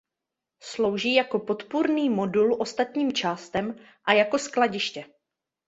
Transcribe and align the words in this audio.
Slouží 0.63 1.13
jako 1.15 1.39
podpůrný 1.39 2.09
modul 2.09 2.55
ostatním 2.59 3.13
částem 3.13 3.75
a 4.05 4.13
jako 4.13 4.39
skladiště. 4.39 5.05